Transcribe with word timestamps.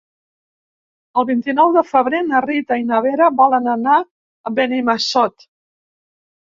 El 1.21 1.27
vint-i-nou 1.31 1.75
de 1.75 1.83
febrer 1.89 2.23
na 2.31 2.41
Rita 2.47 2.81
i 2.85 2.89
na 2.93 3.03
Vera 3.09 3.31
volen 3.43 3.73
anar 3.77 4.01
a 4.03 4.57
Benimassot. 4.61 5.49